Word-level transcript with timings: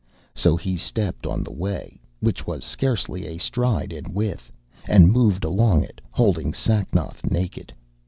So 0.33 0.55
he 0.55 0.77
stepped 0.77 1.27
on 1.27 1.37
to 1.41 1.43
the 1.43 1.51
way, 1.51 2.01
which 2.21 2.47
was 2.47 2.63
scarcely 2.63 3.27
a 3.27 3.37
stride 3.37 3.93
in 3.93 4.15
width, 4.15 4.51
and 4.87 5.11
moved 5.11 5.43
along 5.43 5.83
it 5.83 6.01
holding 6.09 6.53
Sacnoth 6.55 7.23
naked. 7.29 7.71